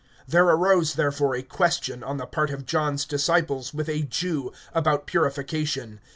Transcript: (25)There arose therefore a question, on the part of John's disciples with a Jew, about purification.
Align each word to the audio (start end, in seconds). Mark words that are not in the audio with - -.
(25)There 0.31 0.45
arose 0.45 0.95
therefore 0.95 1.35
a 1.35 1.43
question, 1.43 2.03
on 2.03 2.17
the 2.17 2.25
part 2.25 2.49
of 2.49 2.65
John's 2.65 3.05
disciples 3.05 3.71
with 3.71 3.87
a 3.87 4.01
Jew, 4.01 4.51
about 4.73 5.05
purification. 5.05 5.99